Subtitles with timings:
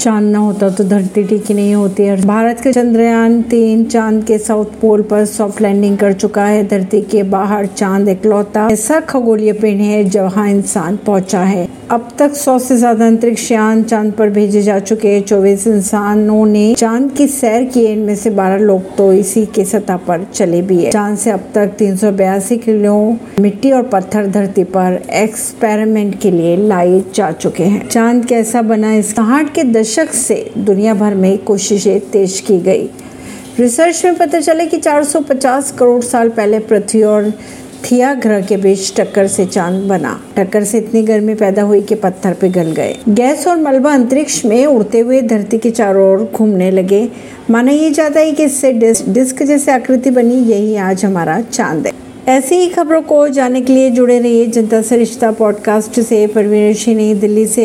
[0.00, 4.38] चाँद ना होता तो धरती टिकी नहीं होती है भारत के चंद्रयान तीन चाँद के
[4.38, 9.52] साउथ पोल पर सॉफ्ट लैंडिंग कर चुका है। धरती के बाहर चाँद इकलौता ऐसा खगोलीय
[9.52, 14.30] पिंड है जहाँ इंसान पहुँचा है। अब तक सौ से ज़्यादा अंतरिक्ष यान चाँद पर
[14.30, 18.96] भेजे जा चुके हैं। चौबीस इंसानों ने चाँद की सैर की इनमें से बारह लोग
[18.96, 22.56] तो इसी के सतह पर चले भी है। चाँद से अब तक तीन सौ बयासी
[22.58, 22.96] किलो
[23.40, 28.92] मिट्टी और पत्थर धरती पर एक्सपेरिमेंट के लिए लाए जा चुके हैं। चाँद कैसा बना
[28.94, 32.90] इस के दशक से दुनिया भर में कोशिशें तेज की गई।
[33.60, 37.32] रिसर्च में पता चला कि 450 करोड़ साल पहले पृथ्वी और
[37.84, 41.94] थिया ग्रह के बीच टक्कर से चाँद बना। टक्कर से इतनी गर्मी पैदा हुई कि
[41.94, 46.70] पत्थर पिघल गए। गैस और मलबा अंतरिक्ष में उड़ते हुए धरती के चारों ओर घूमने
[46.70, 47.08] लगे।
[47.50, 48.72] माना ये जाता है कि इससे
[49.08, 51.92] डिस्क जैसे आकृति बनी, यही आज हमारा चाँद है।
[52.28, 56.96] ऐसी ही खबरों को जानने के लिए जुड़े रहिए जनता से रिश्ता पॉडकास्ट से। परवीन
[56.96, 57.56] नई दिल्ली से।